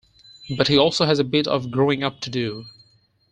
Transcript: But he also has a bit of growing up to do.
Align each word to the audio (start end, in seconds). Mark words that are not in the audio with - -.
But 0.57 0.67
he 0.67 0.79
also 0.79 1.05
has 1.05 1.19
a 1.19 1.23
bit 1.23 1.45
of 1.47 1.69
growing 1.69 2.01
up 2.01 2.21
to 2.21 2.31
do. 2.31 2.65